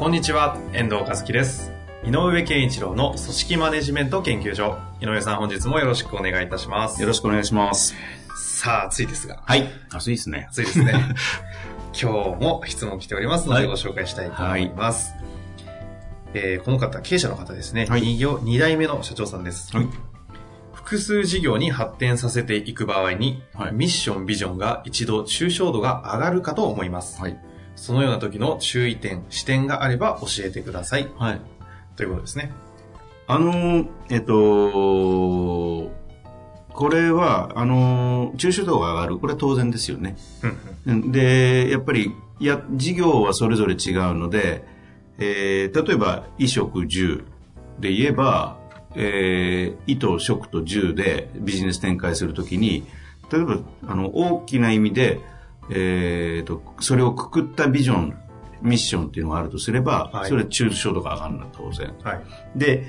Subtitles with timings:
[0.00, 1.74] こんにちは、遠藤和樹です。
[2.06, 4.78] 井上健一郎の組織マネジメント研究所。
[4.98, 7.02] 井上さん、本日もよろしくお願いいたします。
[7.02, 7.94] よろしくお願いします。
[8.34, 9.42] さあ、暑いですが。
[9.44, 9.68] はい。
[9.90, 10.46] 暑いですね。
[10.48, 10.94] 暑いですね。
[11.92, 15.12] 今日も質問来ておりますので、ご紹介したいと思います。
[16.32, 17.84] えーこの方、経営者の方ですね。
[17.84, 19.76] はい二業、二代目の社長さんです。
[19.76, 19.88] はい。
[20.72, 27.20] 複数事業に発展させていく場合に、はいミッション、ビジョンが一度抽象度が上がるかと思います。
[27.20, 27.38] はい。
[27.80, 31.08] そのような時の注意点、視点があれば教えてください。
[31.16, 31.40] はい。
[31.96, 32.52] ということですね。
[33.26, 35.90] あのー、えっと、
[36.74, 39.18] これは、あのー、抽象度が上がる。
[39.18, 40.18] これは当然ですよね。
[40.84, 44.62] で、やっぱり、や、事業はそれぞれ違うので、
[45.16, 47.24] えー例えば、衣食住
[47.78, 48.58] で言えば、
[48.94, 52.86] えー、衣と食と住でビジネス展開するときに、
[53.32, 53.56] 例えば、
[53.88, 55.20] あの、大きな意味で、
[55.68, 58.16] えーと、それをくくったビジョン、
[58.62, 61.94] ミッションっていうのがあるとすれば、はいそれは抽象度が上がるのは当然。
[62.02, 62.22] はい。
[62.56, 62.86] で、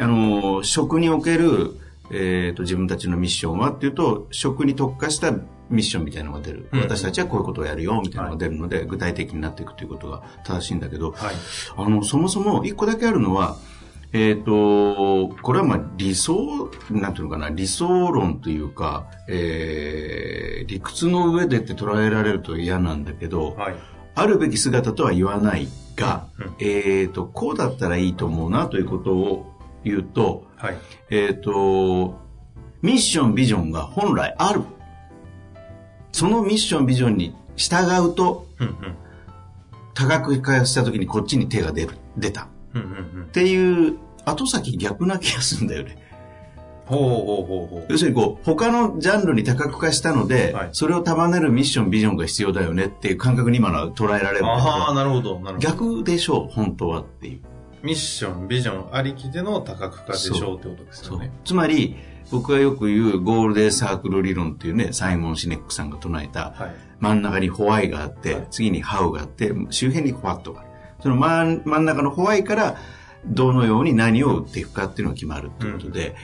[0.00, 1.76] あの、食における、
[2.12, 5.32] えー、と自分たちのミッションはっていうと、食に特化した
[5.70, 6.68] ミッションみたいなのが出る。
[6.72, 11.34] うん私たちはこういうことをやるよ、みたいなのが出るので、具体的になっていくということが正しいんだけど、はい。
[11.76, 13.56] あの、そもそも一個だけあるのは、
[14.12, 23.74] えっ、と、これはまあ理想、なんていうのかな、理想論というか、えー、理屈の上でって捉えられると嫌なんだけど、はい。
[24.16, 29.52] あるべき姿とは言わないが、うんえっ、と、こうだったらいいと思うなということを
[29.84, 30.78] 言うと、はい。
[31.10, 32.18] えっ、と、
[32.82, 34.62] ミッション、ビジョンが本来ある。
[36.10, 38.74] そのミッション、ビジョンに従うと、うんうん。
[39.94, 42.48] 多額化した時にこっちに手が出る、出た。
[42.78, 43.26] っ。
[43.32, 45.96] ていう、後先逆な気がするんだよね。
[46.86, 47.86] ほうほうほうほう。
[47.88, 55.68] 要するにこう、他のジャンルに多角化したので、はいそれを束ねるミッション、ビジョンが必要だよねっていう感覚に今のは捉えられるああ、なるほど、なるほど。
[55.68, 57.40] 逆でしょう、本当はっていう。
[57.82, 61.32] ミッション、ビジョンありきでの多角化でしょうってことですよね。
[61.44, 61.96] つまり、
[62.30, 66.74] 僕がよく言うゴールデンサークル理論っていうね、サイモン・シネックさんが唱えた、はい。
[66.98, 70.69] 真ん中にホワイがあって、はい次にハウがあって、周辺にファットがある。
[71.02, 72.76] その真真ん中のホワイから、
[73.26, 76.14] どのように何を打っていくかっていうのが決まるっていうことで、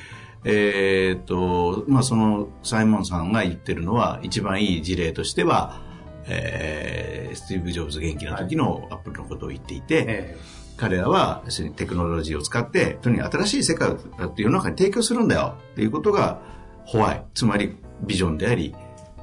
[0.45, 5.81] えーっと、まあ、その、サイモンさんが言ってるのは、一番いい事例としては、
[6.27, 10.37] えースティーブ・ジョブズ元気な時のアップルのことを言っていて、え
[10.77, 11.43] 彼らは
[11.77, 13.99] テクノロジーを使って、とにかく新しい世界を
[14.37, 16.41] 世の中に提供するんだよっていうことが、
[16.85, 18.75] ホワイ、つまりビジョンであり、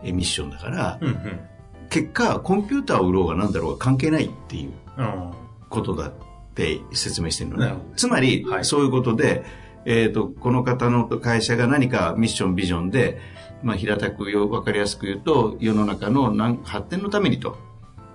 [0.04, 1.40] えミッションだからえ、うんうん。
[1.90, 4.72] 結果、コンピューターを売ろうが何だろうが関係ないっていう。
[4.98, 5.43] うん
[5.74, 6.14] ことだっ
[6.54, 7.74] て説明してるのね。
[7.96, 9.44] つまり、はいそういうことで、
[9.86, 13.20] えっ、と、この方の会社が何かミッション、ビジョンで、
[13.64, 17.58] まあ、平たくよ、わかりやすく言うと、世の中のなん発展のためにと、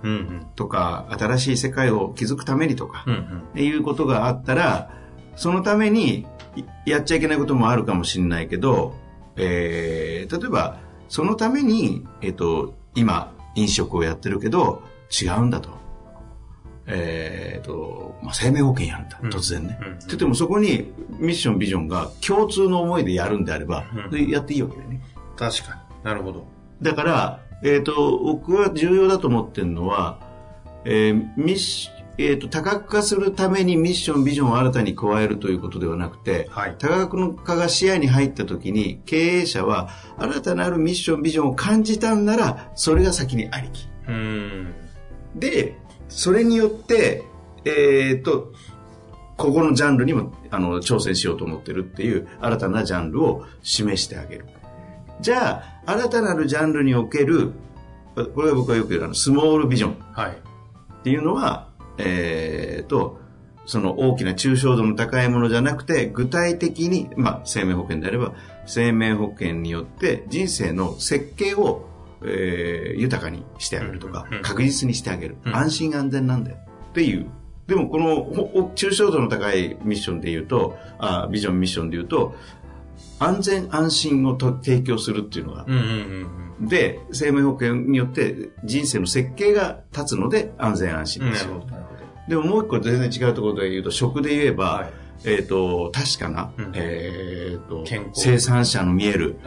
[0.03, 0.47] うんうん。
[0.55, 3.19] とか、新しい世界を築くためにとか、うんうん。
[3.19, 4.91] っていうことがあったら、
[5.35, 8.93] そのためにいやっちゃいけないこともあるかもしれないけど、
[9.35, 10.77] えー例えば、
[11.07, 15.78] そのために、えっ、と、今、飲食をやってるけど、違うんだと。
[16.89, 19.77] えーと、まあ、生命保険やるんだ、うん突然ね。
[19.81, 23.85] うんうんって言ってもそこにミッション、ビジョンが共通の思いでやるんであれば、
[24.29, 25.01] やっていいわけだよね。
[25.37, 26.03] 確かに。
[26.03, 26.45] なるほど。
[26.81, 30.19] だから、えっ、と、僕は重要だと思ってるのは、
[30.85, 31.89] えーミッシ
[32.21, 36.75] えーと、多角化するためにミッション、ビジョンを新たに加えるということではなくて、はい。
[36.77, 43.87] 多角化が視野に入った時に、経営者は新たなるミッション、ビジョンを感じたんなら、それが先にありき。
[44.05, 44.73] うーん。
[45.33, 45.77] で、
[46.09, 47.23] それによって、
[47.65, 48.51] えっ、と、
[49.37, 54.45] ここのジャンルにもあの挑戦しようと思ってるっていう新たなジャンルを示してあげる。
[55.21, 57.51] じゃあ、新たなるジャンルにおける、
[58.15, 60.31] これは僕はよく言うあのスモールビジョンはい。
[60.31, 63.19] っていうのは、えっ、と、
[63.65, 68.33] その大きな抽象度の高いものじゃなくて、具体的に、まあ、生命保険であれば、
[68.65, 71.85] 生命保険によって人生の設計を、
[72.23, 75.37] えー豊かにしてあげるとかうんうん、確実にしてあげる。
[75.45, 76.57] うん安心安全なんだよ。
[76.91, 77.27] っていう。
[77.67, 82.35] でも、このほ抽象度の高いミッションで言うと、あビジョンミッションで言うと、
[83.19, 85.79] 安全安心をと提供するっていうのが、うんうん
[86.59, 91.31] うんで、生命保険によって人生の設計が立つので安全安心うん。
[91.31, 91.51] ですよ。
[91.51, 91.99] なるほど、なるほど。
[92.27, 94.93] でももう一個全然違うところで言うと、食で言えば、はい
[95.25, 97.83] えっ、と、確かな、うんえっ、と
[98.13, 99.37] 生産者の見える。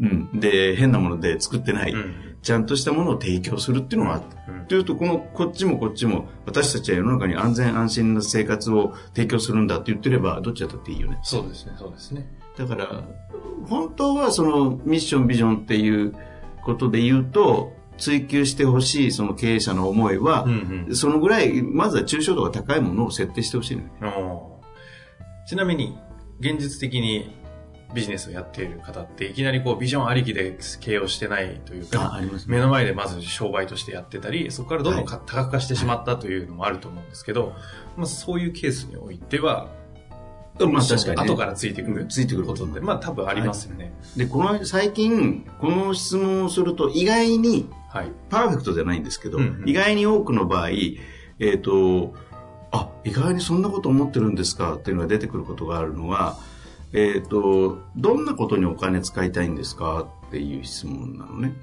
[0.00, 2.36] うん、で、変なもので作ってない、うん。
[2.42, 4.52] ちゃんとしたものを提供するっていうのがあった。
[4.52, 11.18] うんというと、この、こっちもこっちも、私たちは世の中に安全安心な生活を提供するんだって言ってれば、どっちだったっていいよね。
[11.22, 12.30] そうですね、そうですね。
[12.56, 13.02] だから、
[13.66, 16.14] 本当はそのミッション、ビジョンっていう
[16.62, 23.88] ことで言うと、追求してほしいその経営者の思いは、うんそのぐらい、まずは抽象度が高いものを設定してほしいのよ。
[24.02, 24.08] うん。
[24.08, 24.58] おー
[25.48, 25.96] ちなみに、
[26.40, 27.34] 現実的に
[27.94, 37.54] ビジネスをやっている方って、いきなりこう、ビジョンありきで経営をしてないというか、あります目の前でまず商売としてやってたり、そこからどんどんか多角化してしまったというのもあると思うんですけど、
[37.96, 39.68] まあ、そういうケースにおいては、
[40.66, 41.22] まあ確かに、ね。
[41.24, 43.92] 後からついてくるついてくることって、まあ多分ありますよね。
[44.16, 48.12] で、この、最近、この質問をすると、意外に、はい。
[48.28, 50.70] パーフェクトじゃないんですけど、うんうん意外に多くの場合、
[51.38, 52.14] えっ、と、
[52.70, 56.36] あ、意外にそんなこと思ってるんですかっていうのが出てくることがあるのは、
[56.92, 61.54] えっ、と、どんなことにお金使いたいんですかっていう質問なのね。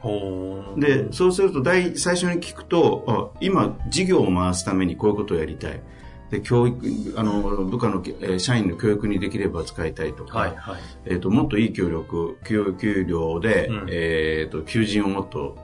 [0.77, 5.81] で、そうすると大、最初に聞くと、あ今、事業を回すためにこういうことをやりたい。
[6.30, 10.75] で、教育、あの、部下の、えー社員の教育にできれば使いたいとか、はい、はい。
[11.06, 15.57] えっ、と、もっといい協力、給給料で、うんえっ、と、求人をもっと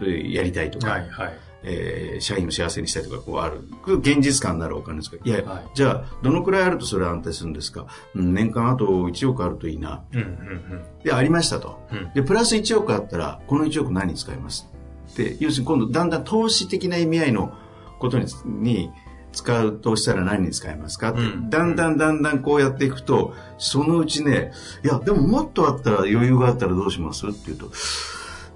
[0.00, 1.32] えーやりたいとか、はい、はい。
[1.62, 3.60] えー社員を幸せにしたいとか、こうある。
[3.98, 5.16] 現実感のあるお金ですか？
[5.22, 10.04] いや、はいじゃあ、どのくらいあるとそれは安定するんですか、うん、年間あと1億あるといいな。
[10.12, 11.86] うん、うん、で、ありましたと。
[11.92, 11.98] うん。
[11.98, 12.12] うん。
[12.12, 14.68] で、プラス1億あったら、この1億何に使います？
[15.16, 17.52] で、要するに今度、だんだん投資的な意味合いの
[17.98, 18.90] ことにに
[19.32, 21.12] 使うとしたら何に使いますか？
[21.12, 24.52] うんだんだんだんだんこうやっていくと、そのうちね、
[24.84, 27.26] いや、でももっとあったら余裕があったらどうします？
[27.28, 27.66] って言うと、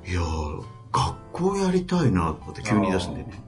[0.08, 3.42] いやー、学校やりたいな、とかって急に出すんでね。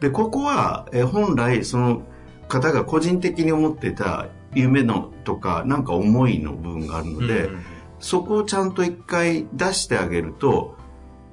[0.00, 2.02] で、ここは、えー本来、その
[2.48, 7.64] 方が個人的に思っていた夢のとか、なんか思いの部分があるので、うんうん
[8.00, 10.76] そこをちゃんと一回出してあげると、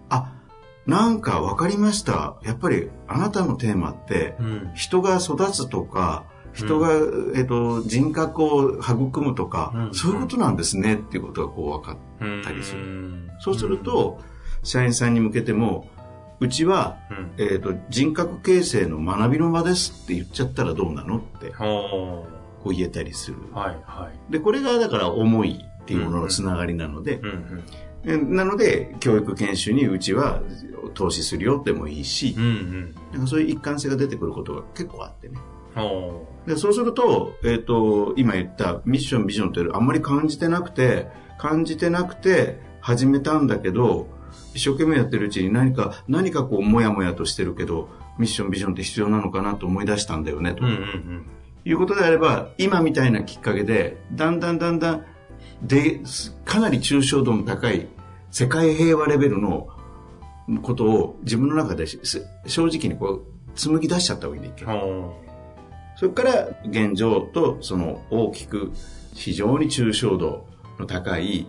[0.10, 0.34] あ、
[0.88, 2.38] なんかわかりました。
[2.44, 4.72] やっぱりあなたのテーマって、うん。
[4.74, 6.90] 人が育つとか、人が、
[7.36, 12.42] えっと、人格を育むとか、うんそういうことなんですねっていうことがこう分かっうん。
[12.44, 14.20] たりするうんそうする、と、
[14.66, 15.88] 社員さんに向けても、
[16.42, 17.32] うちは、うん。
[17.38, 22.26] えっと、人格形成の学びの場ですって言っちゃったらどうなのってほ
[22.62, 23.38] こう言えたりする。
[23.38, 24.32] ーはい、はい。
[24.32, 27.64] で、これがだから思いっていうもののつながりなので、うん、うん。
[28.08, 30.42] えなので、教育研修にうちは
[30.94, 32.96] 投資するよでもいいしうん、う、ん。
[33.14, 35.38] なんかそういう一貫性が出てくることが結構あってね。
[35.76, 41.08] ほでそうすると、えっ、と、今言ったミッション、ビジョンってあんまり感じてなくて、
[41.38, 44.08] 感じてなくて始めたんだけど、
[44.56, 51.26] 一生懸命やってるうちに何か、何かこう、もやもやとしてるけど、ミッション、ビジョンって必要なのかなと思い出したんだよね、とーうん、うん、
[51.66, 55.06] いうことであれば、今みたいなきっかけで、だんだんだんだん、
[55.62, 56.00] で、
[56.46, 57.88] かなり抽象度の高い
[58.32, 59.68] 世界平和レベルの
[60.62, 62.00] ことを自分の中でし
[62.48, 63.26] 正直にこう、
[63.56, 64.54] 紡ぎ出しちゃった方がいいね。
[64.62, 64.66] うん。
[64.66, 65.26] ほ
[65.98, 68.72] それから現状とその大きく
[69.14, 70.46] 非常に抽象度
[70.78, 71.48] の高い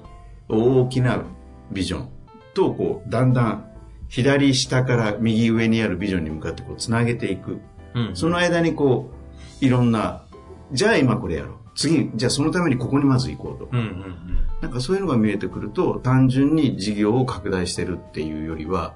[0.48, 1.24] 大きな
[1.72, 2.15] ビジョン
[2.56, 3.70] とこうだんだん
[4.08, 7.52] 左下から右上にあるビジョンに向かってこうつなげていく。
[7.52, 7.60] う。
[7.94, 8.16] うん。
[8.16, 9.10] その間にこ
[9.60, 10.24] ういろんな、
[10.72, 11.56] じゃあ今これやろう。
[11.74, 13.68] 次、じゃあそのためにここにまず行こうと。
[13.70, 14.14] うん、うん、
[14.62, 18.94] なんかそういうのが見えてくると単純に事業を拡大してるっていうよりは、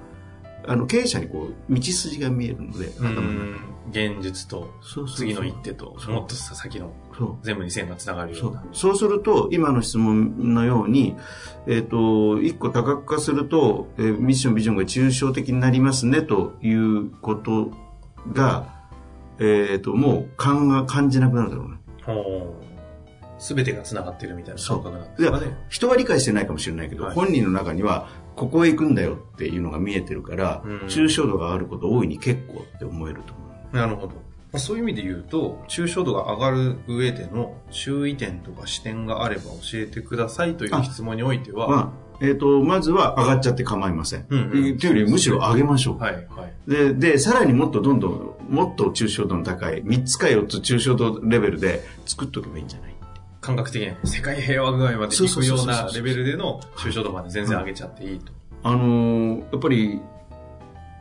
[0.67, 3.07] あの経営者にこう道筋が見えるので、うん。
[3.07, 3.71] 頭の。
[3.91, 4.73] 現実と、
[5.17, 6.93] 次の一手と、そうもっと先の、
[7.43, 8.65] 全部に線がつながるような。
[8.73, 11.17] そうすると、今の質問のように、
[11.67, 17.73] えっ、と、一個多角化すると、えーミッション、ビジョンが抽象的になりますね、ということ
[18.33, 18.81] が、
[19.41, 21.81] えっ、と、もう感が感じなくなるだろうね。
[23.39, 28.09] すべてが繋がってるみたいなそう感覚なんですかね。、人は理解してないかもしれないけど、はい本人の中には、
[28.41, 33.43] ここへ行くんだよっていうのが見えてるから、うん抽象度があること大いに結構って思えると思
[33.73, 33.77] う。
[33.77, 34.15] なるほど。
[34.15, 34.15] ま
[34.55, 41.77] あそういう意味で言うと、抽象度が上がる上での注意点とか視点があれば教えてくださいという質問においては、ま
[42.21, 44.27] あ、えっ、と、まずは上がっちゃって構いません。
[44.31, 45.99] うんうんというよりむしろ上げましょう。
[45.99, 46.21] はい、は
[46.67, 46.71] い。
[46.71, 52.90] で、で、さらにもっとどんどん、もっと抽象度の高い、3つか4つ抽象度レベルで作っとけばいいんじゃない？
[53.51, 58.33] 感覚的に世界平和具合まで行くようなレベルでの抽象度まで全然上げちゃっていいと。
[58.63, 60.01] あのーやっぱり、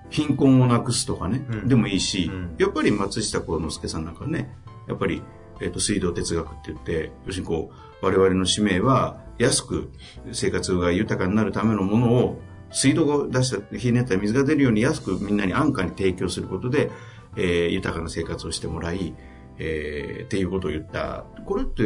[0.09, 1.67] 貧困をなくすとかね、うん。
[1.67, 2.55] でもいいし、うん。
[2.57, 4.49] やっぱり松下幸之助さんなんかね、
[4.87, 5.21] やっぱり、
[5.61, 9.91] えっ、と、水道哲学って言って、要するにこう、我々の使命は、安く
[10.31, 12.41] 生活が豊かになるためのものを、
[12.71, 16.89] 水道を出した、ひねった水が出るように安くみんなに安価に提供することで、
[17.35, 19.13] えー豊かな生活をしてもらい、
[19.59, 21.25] えーっていうことを言った。
[21.45, 21.83] これって、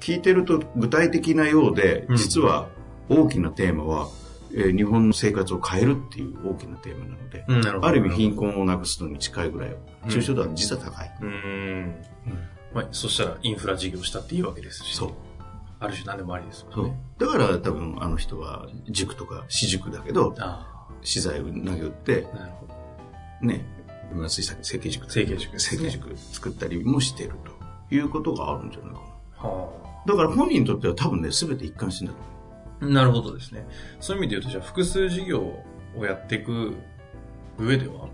[0.00, 2.68] 聞いてると具体的なようで、うん実は
[3.08, 4.08] 大きなテーマは、
[4.52, 7.88] えー日本の生活を変えるっていう大きなテーマなので、うん、なるほど。
[7.88, 11.10] ある意味貧困をなくすのに近いぐらい、抽象度は実は高い。
[11.20, 11.94] うーん。
[12.72, 14.96] まあ、そしたらインフラ事業したっていいわけですし。
[14.96, 15.10] そう。
[15.80, 17.00] ある種何でもありですもそうんね。。
[17.18, 22.74] だから多分あの人は塾とか私塾だけど、あ資材を投げ打って、あ、なるほど。
[23.46, 23.64] ね、
[24.12, 27.30] 今水産成形塾成形塾成形塾作ったりもしてる
[27.88, 29.00] ということがあるんじゃないか
[29.42, 29.48] な。
[29.48, 29.68] は
[30.06, 32.18] だから本人にとっては多分ね、全て一貫してんだと
[32.80, 32.94] 思あ。
[32.94, 33.66] なるほどですね。
[34.00, 35.40] そういう意味で言うと、じゃあ複数事業
[35.96, 36.74] をやっていく
[37.58, 38.08] 上では、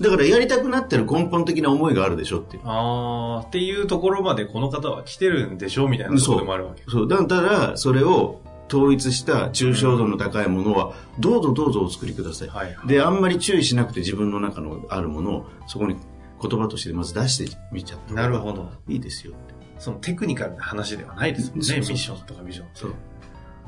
[0.00, 0.02] う。
[0.02, 2.62] だからやりたくなってる根本的な思いがあるでしょっていう。
[2.64, 6.84] ああ、っていうところまでこの方は来てるんでしょうみたいなところでもあるわけ。
[6.88, 7.08] そう。
[7.08, 12.48] だただ、それを統一した抽象度の高いものは、どうぞどうぞお作りください。
[12.48, 12.86] はいはい。
[12.86, 15.96] で、あんまり注意しなくて自分の中のあるものを、そこに
[16.40, 18.70] 言葉としてまず出してみちゃったなるほど。
[18.88, 19.34] いいですよ。
[19.78, 21.80] そのテクニカルな話ではないですもんね。
[21.80, 22.66] ミッションとかビジョン。
[22.74, 22.94] そう。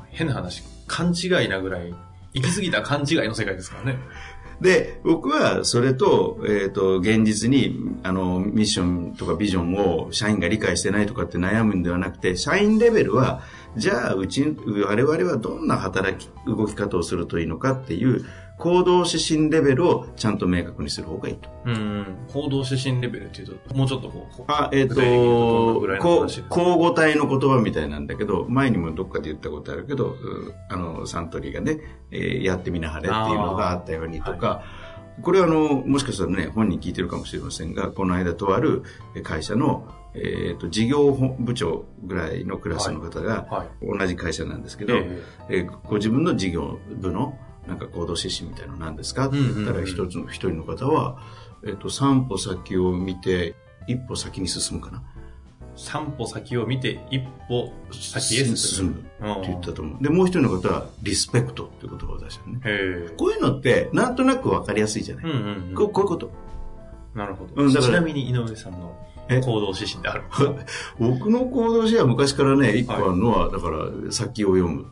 [0.09, 1.93] 変な話、勘違いなぐらい、
[2.33, 3.99] 行き過ぎた勘違いの世界ですからね。
[4.61, 13.43] で、僕はそれと、えっ、と、現実に、あの、ミッションとかビジョンを社員が理解してないとかって悩むんではなくて、社員レベルは、
[13.77, 14.55] じゃあ、うち、
[14.87, 18.25] 我々はどんな働き、動き方をするといいのかっていう、
[18.57, 21.49] 行動指針レベルをちゃんと明確にする方がいいと。
[21.65, 22.17] うん。
[22.33, 30.17] 行動指針レベルっていうと、もうちょっとこう、あ、えっ、具体的に言うと交互体の言葉みたいなんだけど、前にもどっかで言ったことあるけど、う
[30.69, 31.79] あの、サントリーがね、
[32.11, 34.63] えーやってみなはれっていうのがあったようにとか、
[35.21, 38.83] これはあの、もしかしたらね、本人聞いてるかもしれませんが、この間とある
[39.23, 43.99] 会社の、えっ、と、事業部長ぐらいのクラスの方が、はい。
[43.99, 49.27] 同じ会社なんですけど、ええーご自分の事業部のなんか行動指針みたいなの何ですか？
[49.27, 51.19] って言ったら一つの一人の方は、
[51.65, 53.55] えっ、と、三歩先を見て
[53.87, 55.03] 一歩先に進むかな。
[55.77, 58.91] 三歩先を見て一歩先へ進進む。
[59.19, 60.03] むって言ったと思う。
[60.03, 62.59] で、もう一人の方はリスペクトっていう言葉を出したね。
[63.17, 65.87] こういうのってなんとなくわかりやすいじゃない、うんうんこう。
[65.87, 66.31] うんこういうこと。
[67.15, 67.63] なるほど。
[67.63, 68.95] うんちなみに井上さんの
[69.29, 69.39] え？
[69.41, 70.23] 行動指針ってある
[70.99, 74.85] 僕の行動指針は昔からね、一個あるのは、だから先を読む、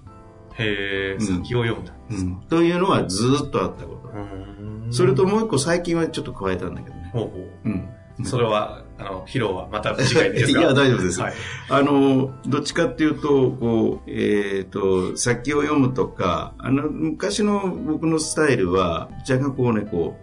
[0.56, 1.90] へえ、うん先を読む。
[2.12, 4.10] うんというのはずーっとあったこと。
[4.10, 4.46] うん
[4.92, 7.10] それともう一個最近はちょっと加えたんだけどね。
[7.12, 7.32] ほうほ
[7.66, 7.90] うん。
[8.20, 8.26] う。
[8.26, 11.20] それは、あの、披露はまた次回ですか いや大丈夫です。
[11.20, 11.34] はい。
[11.70, 20.18] あの、どっちかっていうと、こう、えっ、と、先を読むとか、あの、昔の僕のスタイルは、若干こうね、こ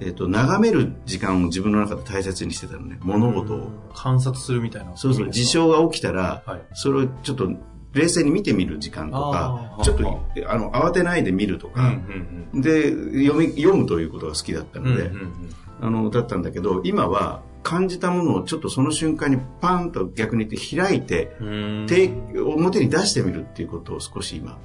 [0.00, 3.70] う、えっ、と、眺める時間を自分の中で大切にしてたのね、物事を。
[3.94, 4.96] 観察するみたいな。
[4.96, 6.62] そうそう、事象が起きたら、はい。
[6.72, 7.50] それをちょっと
[7.92, 9.78] 冷静に見てみる時間とか。
[9.82, 11.94] ちょっと、あの、慌てないで見るとうんか、
[12.54, 12.62] うん。
[12.62, 15.10] で、読み、読むということが好きだったので、
[15.80, 24.58] あの、だったんだけど、今は感じたものをちょっとその瞬間にパンと逆に言って開いて、表に出してみるっていうことを少し今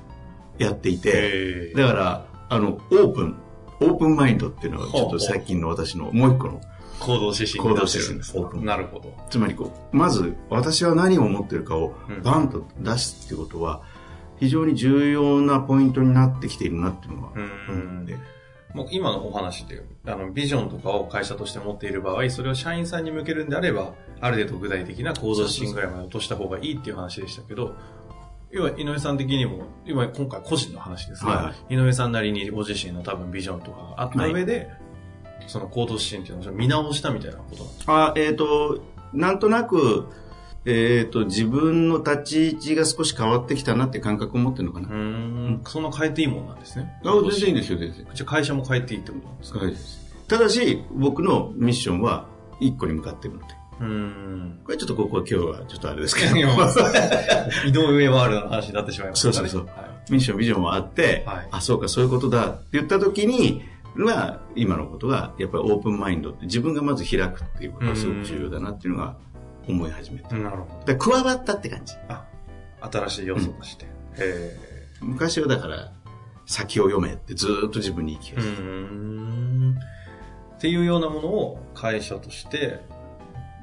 [0.57, 3.35] やっていて、だから、あの、オープン、
[3.79, 6.61] オープンマインドっていうのはちょっと最近の私のもう一個の、
[6.99, 9.13] 行動指針行動指針ですなるほど。
[9.29, 12.23] つまりこう、まず私は何を思ってるかをうん。
[12.23, 13.83] バンと出すっていうことは、
[14.39, 18.05] 非常に重要なポイントになってきているなっていうのは、うん。
[18.05, 18.17] で
[18.73, 27.75] もう今のお話で、あの、ビジョンとかを会社として持っている場合、それを社員さんに向けるんであれば、ある程度具体的な行動指針ぐらいまで落とした方がいいっていう話でしたけど、
[28.51, 34.69] 要は井上さん的にも、今今回個人の話ですが、は井上さんなりにご自身の多分ビジョンとかがあった上で、
[35.47, 38.05] その行動指針っていうのを見直したみたいなことなんですか？
[38.07, 38.81] あえっ、と、
[39.13, 40.07] なんとなく、
[40.69, 44.89] えっ、と、自分の立ち位置が少し変わってきたなって感覚を持ってるのかな。
[44.89, 46.91] うーん、そんな変えていいもんなんですね。
[47.05, 48.07] あ全然いいですよ、全然。
[48.13, 49.59] じゃあ会社も変えていいってことなんですか？
[49.59, 49.73] はい
[50.27, 52.27] ただし、僕のミッションは
[52.59, 53.45] 一個に向かってるので。
[53.79, 54.59] うーん。
[54.65, 56.35] これちょっとここは今日はちょっとあれですけど。
[56.35, 59.33] 井 上ワールドの話になってしまいましたね。
[59.33, 63.61] そうそうそうはいミッション、ビジョンもあって、はいあ、そうか、そういうことだって言った時に、
[63.95, 69.15] まあ、今のことが、やっぱりオープンマインドって自分がまず開くっていうことがすごく重要だなっていうのが
[69.67, 70.29] 思い始めた。
[70.29, 70.93] だかなるほど。
[70.93, 71.93] ら加わったって感じ。
[72.09, 72.25] あ、
[72.81, 73.85] 新しい要素として。
[74.17, 74.57] へ
[75.01, 75.91] 昔はだから、
[76.45, 78.35] 先を読めってずーっと自分に言い聞え。
[78.35, 78.47] かせ。
[80.57, 82.79] っていうようなものを会社として、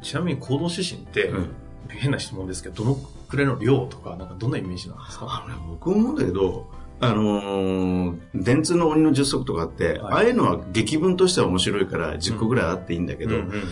[0.02, 1.50] ちなみに行動指針って、うん
[1.86, 2.94] 変な質問ですけど、どの
[3.28, 5.46] くらいの量とか、なんかどんなイメージなんですか？
[5.68, 6.66] 僕思うんだけど、
[7.00, 13.62] あのー電通の鬼の10足とかあって、はいああいうのは劇文としては面白いから10個ぐらいあっていいんだけど、うんうん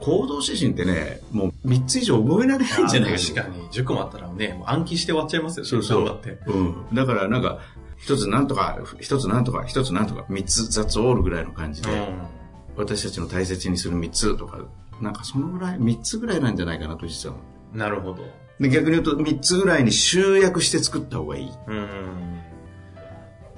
[0.00, 5.68] 行動指針ってね、もう3つ以上覚えられないんじゃない確かに、10個もあったらね、もう暗記して終わっちゃいますよね。
[5.68, 6.38] そうそう頑張って。
[6.46, 6.94] うん。
[6.94, 7.58] だからなんか、
[7.98, 11.90] 一つなんとか、一つなんとか、一つなんとか、三つ雑オールぐらいの感じで、
[12.76, 14.60] 私たちの大切にする三つとか、
[15.02, 17.34] なんかそのぐらい、三つぐらいなんじゃないかなと実は。
[17.74, 17.78] うん。
[17.78, 18.24] なるほど。
[18.58, 21.50] で逆に言うと三つぐらいに集約して作った方がいい。
[21.66, 22.39] うん。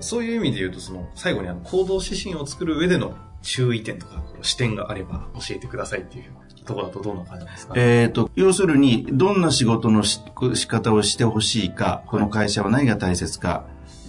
[0.02, 6.24] そういう意味で言うと、その、最後にあの、行動指針を作る上での注意点とか、視点があれば教えてくださいっていう
[6.64, 10.20] ところだとどんな感じなんですか、えっ、と、要するに、どんな仕事のし
[10.54, 13.66] 仕方をしてほしいか、この会社は何が大切か、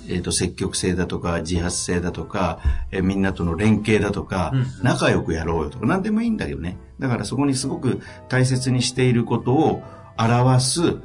[0.09, 2.59] えっ、と、積極性だとか、自発性だとか、
[2.91, 6.77] えーみんなとの連携だとか、うん仲良くやろうよとか、何でもいいんだけどね。
[6.99, 9.81] だからそこにすごく大切にしていることを
[10.17, 10.97] 表す、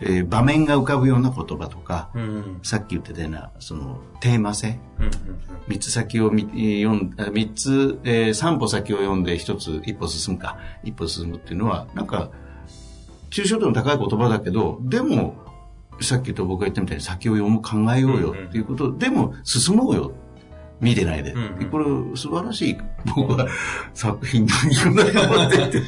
[0.00, 2.22] えー場面が浮かぶような言葉とか、うん。
[2.22, 2.28] うん。
[2.28, 2.60] うん。
[2.62, 4.78] さっき言ってたような、その、テーマ性。
[4.98, 5.10] うん。
[5.68, 10.56] 三つ先を見読んあ三つ、えー三歩先を読んで一つ、一歩進むか。
[10.84, 12.30] 一歩進むっていうのは、なんか、
[13.30, 15.34] 抽象度の高い言葉だけど、でも、
[16.00, 20.12] さっきと僕が言ったみたいに先を読む、考えようよっていうこと、でも進もうよ。
[20.80, 21.32] 見てないで。
[21.32, 21.84] うんうんこれ
[22.16, 22.78] 素晴らしい、
[23.14, 23.46] 僕は
[23.94, 24.48] 作品の
[24.82, 25.82] 言うなと思ってて。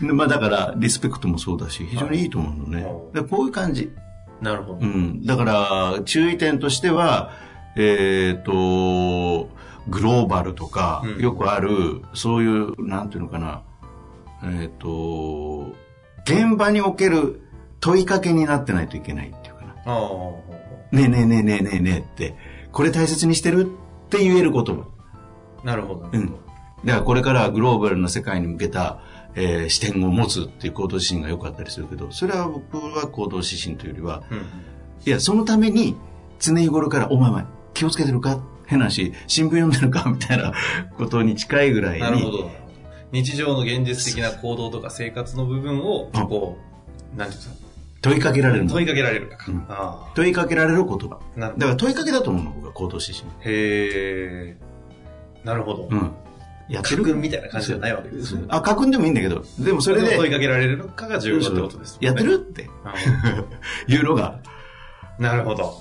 [0.06, 2.84] でまあだから、リスペクトもそうだし、非常にいいと思うのね。
[2.84, 3.90] はいでこういう感じ。
[4.40, 4.78] なるほど。
[4.80, 5.24] うん。
[5.24, 7.32] だから、注意点としては、
[7.76, 9.48] えっ、と、
[9.88, 13.62] グローバルとか、うんよくある、そういう、なんていうのかな、
[14.44, 15.72] えっ、と、
[16.24, 17.40] 現場における
[17.80, 19.74] 問いかけになってないといけないっていうかな。
[19.86, 20.94] ああ。
[20.94, 22.36] ねえねえねえねえねえねえって、
[22.72, 23.70] これ大切にしてる
[24.08, 24.86] って言える言葉。
[25.62, 26.08] なるほど。
[26.10, 26.26] うん。
[26.84, 29.00] だからこれからグローバルな世界に向けた、
[29.34, 34.38] えー視点を持つっていう行動指針が良かったりするけど、それは僕は行動指針というよりは、うん。
[34.38, 35.96] いや、そのために、
[36.40, 38.40] 常日頃から、お前お前、気をつけてるか？
[38.66, 40.08] 変な話、新聞読んでるか？
[40.08, 40.52] みたいな
[40.96, 42.00] ことに近いぐらいに。
[42.00, 42.50] なるほど。
[43.12, 46.58] 日常の現実的な行動とか生活の部分を、うんこ
[47.14, 47.67] う、なんていうんですか、
[48.00, 48.70] 問いかけられるの？
[48.70, 49.36] 問いかけられるか。
[49.48, 51.18] うんあ問いかけられる言葉。
[51.36, 53.28] だから問いかけだと思うの、僕は行動指針。
[53.40, 54.56] へえ。
[55.44, 55.88] なるほど。
[55.90, 56.12] うん。
[56.68, 57.02] やってる？
[57.04, 58.44] 家訓みたいな感じじゃないわけですね。
[58.48, 62.06] あ、書くんでもいいんだけど、でもそれで、問いかけられるのかが重要ってことですね。
[62.06, 62.94] やってるってあ
[63.90, 65.74] いうのが、ーなるほど。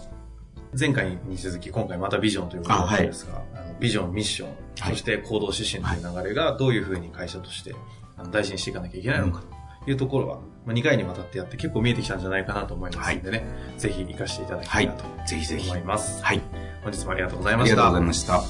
[0.79, 4.57] 前回に続き、今回またビジョンということなんですが、あのビジョン、ミッション、はい
[4.91, 7.73] そして行動指針という流れがどういうふうに会社として
[8.31, 9.41] 大事にしていかなきゃいけないのか
[9.83, 15.69] というところは、まあ、2回にわたってやって結構見えてきたんじゃないかなと思いますのでね、ぜひ活かしていただきたいなとぜひぜひ。
[15.69, 16.21] 思います。
[16.21, 16.41] はい。
[16.83, 18.07] 本日もありがとうございましたありがとうござい。
[18.07, 18.41] ました。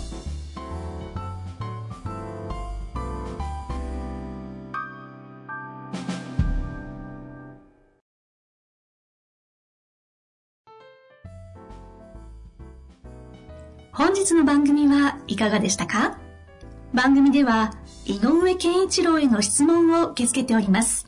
[13.91, 16.17] 本日の番組はいかがでしたか？
[16.95, 17.73] 番組では
[18.06, 21.08] 井上健一郎への質問を受け付けております。